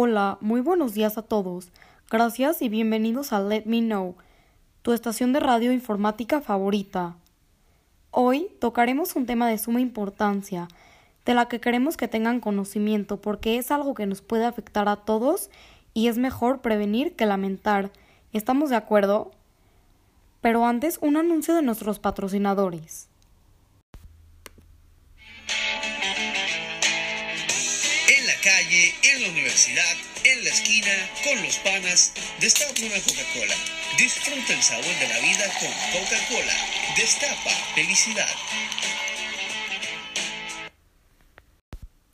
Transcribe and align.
Hola, 0.00 0.38
muy 0.40 0.60
buenos 0.60 0.94
días 0.94 1.18
a 1.18 1.22
todos. 1.22 1.72
Gracias 2.08 2.62
y 2.62 2.68
bienvenidos 2.68 3.32
a 3.32 3.40
Let 3.40 3.64
Me 3.66 3.80
Know, 3.80 4.14
tu 4.82 4.92
estación 4.92 5.32
de 5.32 5.40
radio 5.40 5.72
informática 5.72 6.40
favorita. 6.40 7.16
Hoy 8.12 8.46
tocaremos 8.60 9.16
un 9.16 9.26
tema 9.26 9.48
de 9.48 9.58
suma 9.58 9.80
importancia, 9.80 10.68
de 11.26 11.34
la 11.34 11.48
que 11.48 11.60
queremos 11.60 11.96
que 11.96 12.06
tengan 12.06 12.38
conocimiento 12.38 13.20
porque 13.20 13.58
es 13.58 13.72
algo 13.72 13.94
que 13.94 14.06
nos 14.06 14.22
puede 14.22 14.44
afectar 14.44 14.88
a 14.88 14.94
todos 14.94 15.50
y 15.94 16.06
es 16.06 16.16
mejor 16.16 16.60
prevenir 16.60 17.16
que 17.16 17.26
lamentar. 17.26 17.90
¿Estamos 18.32 18.70
de 18.70 18.76
acuerdo? 18.76 19.32
Pero 20.40 20.64
antes, 20.64 21.00
un 21.02 21.16
anuncio 21.16 21.56
de 21.56 21.62
nuestros 21.62 21.98
patrocinadores. 21.98 23.08
Calle, 28.48 28.94
en 29.02 29.22
la 29.22 29.28
universidad, 29.28 29.94
en 30.24 30.42
la 30.42 30.48
esquina, 30.48 30.94
con 31.22 31.42
los 31.42 31.58
panas, 31.58 32.14
destapa 32.40 32.80
una 32.80 32.94
Coca-Cola. 32.94 33.54
Disfruta 33.98 34.54
el 34.54 34.62
sabor 34.62 34.84
de 34.84 35.08
la 35.08 35.18
vida 35.20 35.44
con 35.60 35.68
Coca-Cola. 35.92 36.56
Destapa 36.96 37.50
felicidad. 37.74 38.26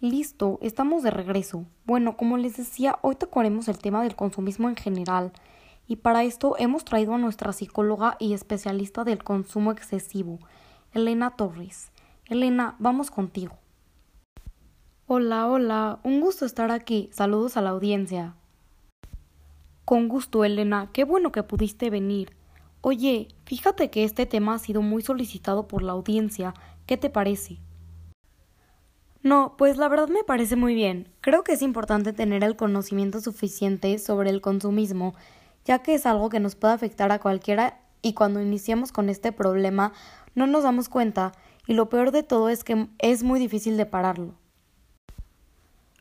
Listo, 0.00 0.58
estamos 0.62 1.04
de 1.04 1.12
regreso. 1.12 1.64
Bueno, 1.84 2.16
como 2.16 2.38
les 2.38 2.56
decía, 2.56 2.98
hoy 3.02 3.14
tocaremos 3.14 3.68
el 3.68 3.78
tema 3.78 4.02
del 4.02 4.16
consumismo 4.16 4.68
en 4.68 4.74
general. 4.74 5.32
Y 5.86 5.96
para 5.96 6.24
esto 6.24 6.56
hemos 6.58 6.84
traído 6.84 7.14
a 7.14 7.18
nuestra 7.18 7.52
psicóloga 7.52 8.16
y 8.18 8.34
especialista 8.34 9.04
del 9.04 9.22
consumo 9.22 9.70
excesivo, 9.70 10.40
Elena 10.92 11.36
Torres. 11.36 11.92
Elena, 12.24 12.74
vamos 12.80 13.12
contigo. 13.12 13.56
Hola, 15.08 15.46
hola, 15.46 16.00
un 16.02 16.20
gusto 16.20 16.44
estar 16.44 16.72
aquí. 16.72 17.10
Saludos 17.12 17.56
a 17.56 17.60
la 17.60 17.70
audiencia. 17.70 18.34
Con 19.84 20.08
gusto, 20.08 20.44
Elena, 20.44 20.90
qué 20.92 21.04
bueno 21.04 21.30
que 21.30 21.44
pudiste 21.44 21.90
venir. 21.90 22.32
Oye, 22.80 23.28
fíjate 23.44 23.88
que 23.88 24.02
este 24.02 24.26
tema 24.26 24.54
ha 24.54 24.58
sido 24.58 24.82
muy 24.82 25.02
solicitado 25.02 25.68
por 25.68 25.84
la 25.84 25.92
audiencia. 25.92 26.54
¿Qué 26.86 26.96
te 26.96 27.08
parece? 27.08 27.58
No, 29.22 29.54
pues 29.56 29.76
la 29.76 29.88
verdad 29.88 30.08
me 30.08 30.24
parece 30.24 30.56
muy 30.56 30.74
bien. 30.74 31.08
Creo 31.20 31.44
que 31.44 31.52
es 31.52 31.62
importante 31.62 32.12
tener 32.12 32.42
el 32.42 32.56
conocimiento 32.56 33.20
suficiente 33.20 34.00
sobre 34.00 34.30
el 34.30 34.40
consumismo, 34.40 35.14
ya 35.64 35.84
que 35.84 35.94
es 35.94 36.04
algo 36.04 36.30
que 36.30 36.40
nos 36.40 36.56
puede 36.56 36.74
afectar 36.74 37.12
a 37.12 37.20
cualquiera 37.20 37.78
y 38.02 38.14
cuando 38.14 38.42
iniciamos 38.42 38.90
con 38.90 39.08
este 39.08 39.30
problema 39.30 39.92
no 40.34 40.48
nos 40.48 40.64
damos 40.64 40.88
cuenta 40.88 41.30
y 41.64 41.74
lo 41.74 41.88
peor 41.90 42.10
de 42.10 42.24
todo 42.24 42.48
es 42.48 42.64
que 42.64 42.88
es 42.98 43.22
muy 43.22 43.38
difícil 43.38 43.76
de 43.76 43.86
pararlo. 43.86 44.34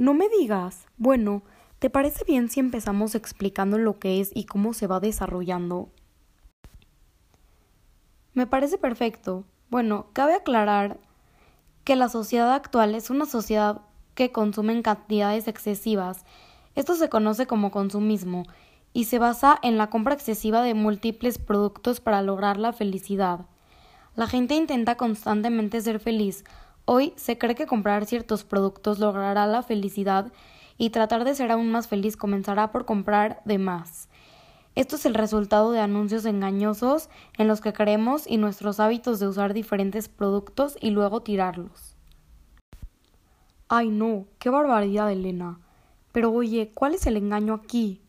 No 0.00 0.14
me 0.14 0.30
digas. 0.30 0.86
Bueno, 0.96 1.42
¿te 1.78 1.90
parece 1.90 2.24
bien 2.24 2.48
si 2.48 2.58
empezamos 2.58 3.14
explicando 3.14 3.76
lo 3.76 3.98
que 3.98 4.22
es 4.22 4.30
y 4.34 4.46
cómo 4.46 4.72
se 4.72 4.86
va 4.86 4.98
desarrollando? 4.98 5.90
Me 8.32 8.46
parece 8.46 8.78
perfecto. 8.78 9.44
Bueno, 9.68 10.06
cabe 10.14 10.32
aclarar 10.32 10.98
que 11.84 11.96
la 11.96 12.08
sociedad 12.08 12.54
actual 12.54 12.94
es 12.94 13.10
una 13.10 13.26
sociedad 13.26 13.82
que 14.14 14.32
consume 14.32 14.72
en 14.72 14.80
cantidades 14.80 15.48
excesivas. 15.48 16.24
Esto 16.74 16.94
se 16.94 17.10
conoce 17.10 17.46
como 17.46 17.70
consumismo 17.70 18.44
y 18.94 19.04
se 19.04 19.18
basa 19.18 19.58
en 19.62 19.76
la 19.76 19.90
compra 19.90 20.14
excesiva 20.14 20.62
de 20.62 20.72
múltiples 20.72 21.36
productos 21.36 22.00
para 22.00 22.22
lograr 22.22 22.56
la 22.56 22.72
felicidad. 22.72 23.40
La 24.16 24.26
gente 24.26 24.54
intenta 24.54 24.96
constantemente 24.96 25.78
ser 25.82 26.00
feliz, 26.00 26.44
Hoy 26.84 27.12
se 27.16 27.38
cree 27.38 27.54
que 27.54 27.66
comprar 27.66 28.06
ciertos 28.06 28.44
productos 28.44 28.98
logrará 28.98 29.46
la 29.46 29.62
felicidad 29.62 30.32
y 30.78 30.90
tratar 30.90 31.24
de 31.24 31.34
ser 31.34 31.50
aún 31.52 31.70
más 31.70 31.88
feliz 31.88 32.16
comenzará 32.16 32.72
por 32.72 32.86
comprar 32.86 33.42
de 33.44 33.58
más. 33.58 34.08
Esto 34.74 34.96
es 34.96 35.04
el 35.04 35.14
resultado 35.14 35.72
de 35.72 35.80
anuncios 35.80 36.24
engañosos 36.24 37.10
en 37.36 37.48
los 37.48 37.60
que 37.60 37.72
creemos 37.72 38.26
y 38.26 38.36
nuestros 38.38 38.80
hábitos 38.80 39.20
de 39.20 39.28
usar 39.28 39.52
diferentes 39.52 40.08
productos 40.08 40.76
y 40.80 40.90
luego 40.90 41.22
tirarlos. 41.22 41.96
Ay 43.68 43.88
no, 43.88 44.26
qué 44.38 44.48
barbaridad, 44.48 45.12
Elena. 45.12 45.60
Pero 46.12 46.32
oye, 46.32 46.72
¿cuál 46.74 46.94
es 46.94 47.06
el 47.06 47.16
engaño 47.16 47.54
aquí? 47.54 48.00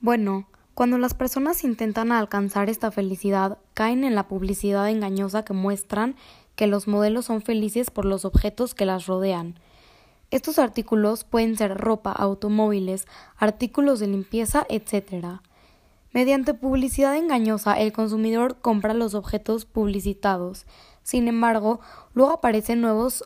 Bueno, 0.00 0.46
cuando 0.74 0.98
las 0.98 1.14
personas 1.14 1.64
intentan 1.64 2.12
alcanzar 2.12 2.70
esta 2.70 2.90
felicidad, 2.90 3.58
caen 3.74 4.04
en 4.04 4.14
la 4.14 4.28
publicidad 4.28 4.88
engañosa 4.88 5.44
que 5.44 5.52
muestran 5.52 6.16
que 6.56 6.66
los 6.66 6.88
modelos 6.88 7.26
son 7.26 7.42
felices 7.42 7.90
por 7.90 8.04
los 8.04 8.24
objetos 8.24 8.74
que 8.74 8.86
las 8.86 9.06
rodean. 9.06 9.56
Estos 10.30 10.58
artículos 10.58 11.24
pueden 11.24 11.56
ser 11.56 11.76
ropa, 11.76 12.12
automóviles, 12.12 13.06
artículos 13.36 14.00
de 14.00 14.06
limpieza, 14.06 14.66
etc. 14.68 15.40
Mediante 16.12 16.54
publicidad 16.54 17.16
engañosa, 17.16 17.78
el 17.78 17.92
consumidor 17.92 18.56
compra 18.60 18.94
los 18.94 19.14
objetos 19.14 19.66
publicitados. 19.66 20.66
Sin 21.02 21.28
embargo, 21.28 21.80
luego 22.14 22.32
aparecen 22.32 22.80
nuevos 22.80 23.24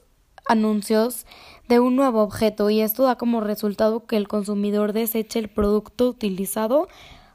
anuncios 0.49 1.27
de 1.69 1.81
un 1.81 1.97
nuevo 1.97 2.23
objeto 2.23 2.71
y 2.71 2.81
esto 2.81 3.05
da 3.05 3.17
como 3.17 3.41
resultado 3.41 4.07
que 4.07 4.17
el 4.17 4.29
consumidor 4.29 4.93
deseche 4.93 5.39
el 5.39 5.49
producto 5.49 6.09
utilizado 6.09 6.89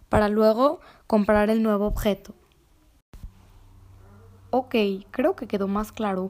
para 0.10 0.30
luego 0.30 0.80
comprar 1.08 1.50
el 1.50 1.64
nuevo 1.64 1.86
objeto. 1.88 2.34
Ok, 4.54 4.76
creo 5.12 5.38
que 5.38 5.48
quedó 5.48 5.70
más 5.70 5.94
claro, 5.94 6.28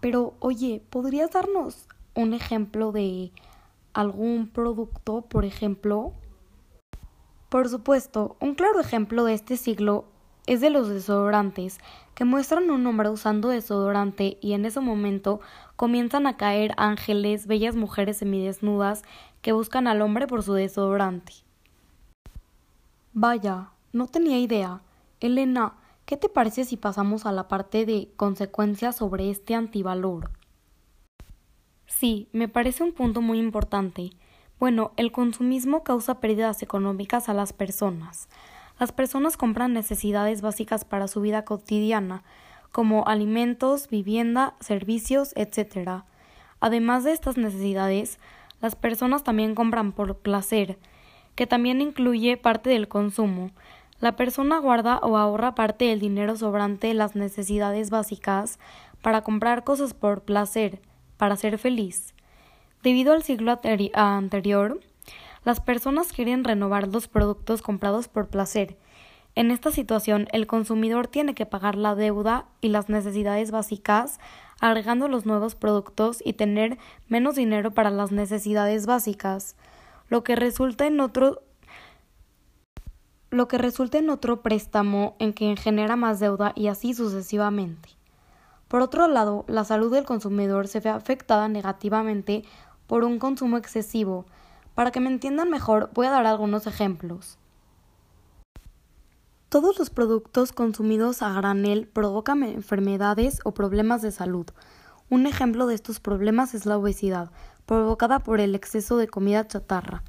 pero 0.00 0.34
oye, 0.40 0.82
¿podrías 0.90 1.30
darnos 1.30 1.88
un 2.14 2.34
ejemplo 2.34 2.92
de 2.92 3.32
algún 3.94 4.46
producto, 4.46 5.22
por 5.22 5.46
ejemplo? 5.46 6.12
Por 7.48 7.70
supuesto, 7.70 8.36
un 8.40 8.56
claro 8.56 8.78
ejemplo 8.78 9.24
de 9.24 9.32
este 9.32 9.56
siglo 9.56 10.04
es 10.46 10.60
de 10.60 10.68
los 10.68 10.90
desodorantes, 10.90 11.78
que 12.14 12.26
muestran 12.26 12.70
un 12.70 12.86
hombre 12.86 13.08
usando 13.08 13.48
desodorante 13.48 14.36
y 14.42 14.52
en 14.52 14.66
ese 14.66 14.80
momento 14.80 15.40
comienzan 15.76 16.26
a 16.26 16.36
caer 16.36 16.74
ángeles, 16.76 17.46
bellas 17.46 17.74
mujeres 17.74 18.18
semidesnudas 18.18 19.02
que 19.40 19.52
buscan 19.52 19.86
al 19.86 20.02
hombre 20.02 20.26
por 20.26 20.42
su 20.42 20.52
desodorante. 20.52 21.32
Vaya, 23.14 23.70
no 23.94 24.08
tenía 24.08 24.38
idea. 24.38 24.82
Elena, 25.20 25.74
¿Qué 26.04 26.16
te 26.16 26.28
parece 26.28 26.64
si 26.64 26.76
pasamos 26.76 27.26
a 27.26 27.32
la 27.32 27.48
parte 27.48 27.86
de 27.86 28.10
consecuencias 28.16 28.96
sobre 28.96 29.30
este 29.30 29.54
antivalor? 29.54 30.30
Sí, 31.86 32.28
me 32.32 32.48
parece 32.48 32.82
un 32.82 32.92
punto 32.92 33.20
muy 33.20 33.38
importante. 33.38 34.10
Bueno, 34.58 34.92
el 34.96 35.12
consumismo 35.12 35.84
causa 35.84 36.20
pérdidas 36.20 36.62
económicas 36.62 37.28
a 37.28 37.34
las 37.34 37.52
personas. 37.52 38.28
Las 38.78 38.92
personas 38.92 39.36
compran 39.36 39.72
necesidades 39.72 40.42
básicas 40.42 40.84
para 40.84 41.06
su 41.06 41.20
vida 41.20 41.44
cotidiana, 41.44 42.24
como 42.72 43.06
alimentos, 43.06 43.88
vivienda, 43.88 44.54
servicios, 44.60 45.32
etc. 45.36 46.02
Además 46.58 47.04
de 47.04 47.12
estas 47.12 47.36
necesidades, 47.36 48.18
las 48.60 48.74
personas 48.74 49.22
también 49.22 49.54
compran 49.54 49.92
por 49.92 50.16
placer, 50.16 50.78
que 51.34 51.46
también 51.46 51.80
incluye 51.80 52.36
parte 52.36 52.70
del 52.70 52.88
consumo, 52.88 53.50
la 54.02 54.16
persona 54.16 54.58
guarda 54.58 54.98
o 54.98 55.16
ahorra 55.16 55.54
parte 55.54 55.84
del 55.84 56.00
dinero 56.00 56.36
sobrante 56.36 56.88
de 56.88 56.94
las 56.94 57.14
necesidades 57.14 57.88
básicas 57.88 58.58
para 59.00 59.22
comprar 59.22 59.62
cosas 59.62 59.94
por 59.94 60.22
placer, 60.22 60.80
para 61.18 61.36
ser 61.36 61.56
feliz. 61.56 62.12
Debido 62.82 63.12
al 63.12 63.22
siglo 63.22 63.60
anterior, 63.94 64.80
las 65.44 65.60
personas 65.60 66.12
quieren 66.12 66.42
renovar 66.42 66.88
los 66.88 67.06
productos 67.06 67.62
comprados 67.62 68.08
por 68.08 68.26
placer. 68.26 68.76
En 69.36 69.52
esta 69.52 69.70
situación, 69.70 70.26
el 70.32 70.48
consumidor 70.48 71.06
tiene 71.06 71.36
que 71.36 71.46
pagar 71.46 71.76
la 71.76 71.94
deuda 71.94 72.46
y 72.60 72.70
las 72.70 72.88
necesidades 72.88 73.52
básicas, 73.52 74.18
agregando 74.58 75.06
los 75.06 75.26
nuevos 75.26 75.54
productos 75.54 76.20
y 76.24 76.32
tener 76.32 76.76
menos 77.06 77.36
dinero 77.36 77.70
para 77.70 77.90
las 77.90 78.10
necesidades 78.10 78.84
básicas, 78.84 79.54
lo 80.08 80.24
que 80.24 80.34
resulta 80.34 80.88
en 80.88 80.98
otro 80.98 81.40
lo 83.32 83.48
que 83.48 83.56
resulta 83.56 83.96
en 83.96 84.10
otro 84.10 84.42
préstamo 84.42 85.16
en 85.18 85.32
que 85.32 85.56
genera 85.56 85.96
más 85.96 86.20
deuda 86.20 86.52
y 86.54 86.68
así 86.68 86.92
sucesivamente. 86.92 87.88
Por 88.68 88.82
otro 88.82 89.08
lado, 89.08 89.46
la 89.48 89.64
salud 89.64 89.90
del 89.90 90.04
consumidor 90.04 90.68
se 90.68 90.80
ve 90.80 90.90
afectada 90.90 91.48
negativamente 91.48 92.44
por 92.86 93.04
un 93.04 93.18
consumo 93.18 93.56
excesivo. 93.56 94.26
Para 94.74 94.90
que 94.90 95.00
me 95.00 95.08
entiendan 95.08 95.48
mejor, 95.48 95.90
voy 95.94 96.06
a 96.06 96.10
dar 96.10 96.26
algunos 96.26 96.66
ejemplos. 96.66 97.38
Todos 99.48 99.78
los 99.78 99.88
productos 99.88 100.52
consumidos 100.52 101.22
a 101.22 101.32
granel 101.32 101.88
provocan 101.88 102.42
enfermedades 102.42 103.40
o 103.44 103.52
problemas 103.52 104.02
de 104.02 104.10
salud. 104.12 104.46
Un 105.08 105.26
ejemplo 105.26 105.66
de 105.66 105.74
estos 105.74 106.00
problemas 106.00 106.52
es 106.52 106.66
la 106.66 106.76
obesidad, 106.76 107.30
provocada 107.64 108.18
por 108.18 108.40
el 108.40 108.54
exceso 108.54 108.98
de 108.98 109.08
comida 109.08 109.46
chatarra. 109.46 110.04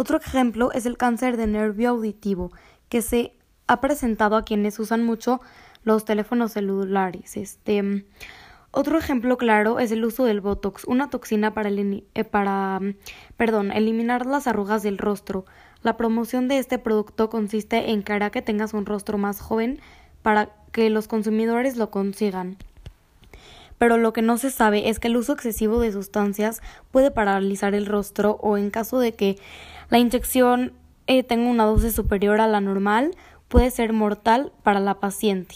Otro 0.00 0.16
ejemplo 0.16 0.72
es 0.72 0.86
el 0.86 0.96
cáncer 0.96 1.36
de 1.36 1.46
nervio 1.46 1.90
auditivo, 1.90 2.52
que 2.88 3.02
se 3.02 3.34
ha 3.66 3.82
presentado 3.82 4.34
a 4.36 4.46
quienes 4.46 4.78
usan 4.78 5.04
mucho 5.04 5.42
los 5.84 6.06
teléfonos 6.06 6.52
celulares. 6.52 7.36
Este, 7.36 8.06
Otro 8.70 8.96
ejemplo 8.96 9.36
claro 9.36 9.78
es 9.78 9.92
el 9.92 10.02
uso 10.02 10.24
del 10.24 10.40
Botox, 10.40 10.84
una 10.86 11.10
toxina 11.10 11.52
para, 11.52 11.68
eh, 11.68 12.94
eliminar 13.74 14.24
las 14.24 14.46
arrugas 14.46 14.82
del 14.82 14.96
rostro. 14.96 15.44
La 15.82 15.98
promoción 15.98 16.48
de 16.48 16.56
este 16.56 16.78
producto 16.78 17.28
consiste 17.28 17.90
en 17.90 18.02
que 18.02 18.14
hará 18.14 18.30
que 18.30 18.40
tengas 18.40 18.72
un 18.72 18.86
rostro 18.86 19.18
más 19.18 19.42
joven 19.42 19.80
para 20.22 20.48
que 20.72 20.88
los 20.88 21.08
consumidores 21.08 21.76
lo 21.76 21.90
consigan. 21.90 22.56
Pero 23.80 23.96
lo 23.96 24.12
que 24.12 24.20
no 24.20 24.36
se 24.36 24.50
sabe 24.50 24.90
es 24.90 25.00
que 25.00 25.08
el 25.08 25.16
uso 25.16 25.32
excesivo 25.32 25.80
de 25.80 25.90
sustancias 25.90 26.60
puede 26.90 27.10
paralizar 27.10 27.74
el 27.74 27.86
rostro 27.86 28.32
o 28.42 28.58
en 28.58 28.68
caso 28.68 28.98
de 28.98 29.14
que 29.14 29.38
la 29.88 29.98
inyección 29.98 30.74
eh, 31.06 31.22
tenga 31.22 31.48
una 31.48 31.64
dosis 31.64 31.94
superior 31.94 32.42
a 32.42 32.46
la 32.46 32.60
normal, 32.60 33.16
puede 33.48 33.70
ser 33.70 33.94
mortal 33.94 34.52
para 34.62 34.80
la 34.80 35.00
paciente. 35.00 35.54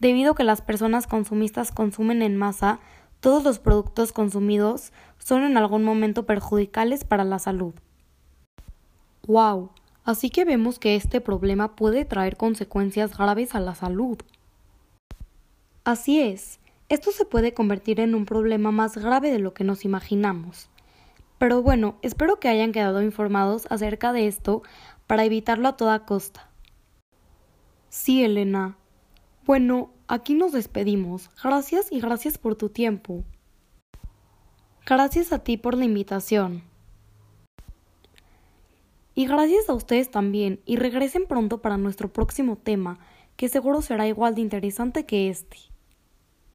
Debido 0.00 0.32
a 0.32 0.34
que 0.34 0.42
las 0.42 0.60
personas 0.60 1.06
consumistas 1.06 1.70
consumen 1.70 2.20
en 2.22 2.36
masa, 2.36 2.80
todos 3.20 3.44
los 3.44 3.60
productos 3.60 4.10
consumidos 4.10 4.92
son 5.18 5.44
en 5.44 5.56
algún 5.56 5.84
momento 5.84 6.26
perjudicales 6.26 7.04
para 7.04 7.22
la 7.22 7.38
salud. 7.38 7.74
¡Wow! 9.28 9.70
Así 10.02 10.30
que 10.30 10.44
vemos 10.44 10.80
que 10.80 10.96
este 10.96 11.20
problema 11.20 11.76
puede 11.76 12.04
traer 12.04 12.36
consecuencias 12.36 13.16
graves 13.16 13.54
a 13.54 13.60
la 13.60 13.76
salud. 13.76 14.18
Así 15.84 16.20
es, 16.20 16.59
esto 16.90 17.12
se 17.12 17.24
puede 17.24 17.54
convertir 17.54 18.00
en 18.00 18.16
un 18.16 18.26
problema 18.26 18.72
más 18.72 18.98
grave 18.98 19.30
de 19.30 19.38
lo 19.38 19.54
que 19.54 19.62
nos 19.62 19.84
imaginamos. 19.84 20.68
Pero 21.38 21.62
bueno, 21.62 21.96
espero 22.02 22.40
que 22.40 22.48
hayan 22.48 22.72
quedado 22.72 23.00
informados 23.00 23.68
acerca 23.70 24.12
de 24.12 24.26
esto 24.26 24.62
para 25.06 25.24
evitarlo 25.24 25.68
a 25.68 25.76
toda 25.76 26.04
costa. 26.04 26.50
Sí, 27.88 28.24
Elena, 28.24 28.76
bueno, 29.46 29.92
aquí 30.08 30.34
nos 30.34 30.50
despedimos. 30.50 31.30
Gracias 31.42 31.92
y 31.92 32.00
gracias 32.00 32.38
por 32.38 32.56
tu 32.56 32.70
tiempo. 32.70 33.22
Gracias 34.84 35.32
a 35.32 35.38
ti 35.38 35.56
por 35.56 35.78
la 35.78 35.84
invitación. 35.84 36.64
Y 39.14 39.26
gracias 39.26 39.68
a 39.68 39.74
ustedes 39.74 40.10
también, 40.10 40.60
y 40.66 40.74
regresen 40.74 41.26
pronto 41.26 41.62
para 41.62 41.76
nuestro 41.76 42.12
próximo 42.12 42.56
tema, 42.56 42.98
que 43.36 43.48
seguro 43.48 43.80
será 43.80 44.08
igual 44.08 44.34
de 44.34 44.40
interesante 44.40 45.06
que 45.06 45.28
este. 45.28 45.69